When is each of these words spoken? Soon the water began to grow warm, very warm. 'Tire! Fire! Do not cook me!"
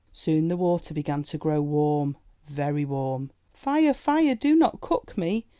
Soon 0.13 0.47
the 0.47 0.57
water 0.57 0.95
began 0.95 1.21
to 1.21 1.37
grow 1.37 1.61
warm, 1.61 2.17
very 2.47 2.83
warm. 2.85 3.29
'Tire! 3.55 3.93
Fire! 3.93 4.33
Do 4.33 4.55
not 4.55 4.81
cook 4.81 5.15
me!" 5.15 5.45